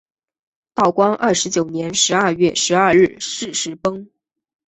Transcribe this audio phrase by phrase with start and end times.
[0.73, 4.09] 道光二十九年十二月十二日巳时崩。